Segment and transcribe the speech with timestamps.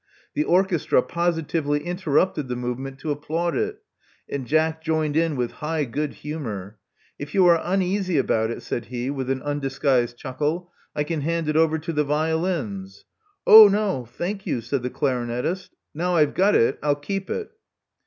[0.33, 3.83] The orchestra positively interrupted the movement to applaud it;
[4.27, 6.79] and Jack joined in with high good humor.
[7.19, 11.49] If you are uneasy about it," said he, with an undisguised chuckle, I can hand
[11.49, 13.05] it over to the violins."
[13.45, 17.51] Oh, no, thank you," said the clarinettist "Now I've got it, I'll keep it."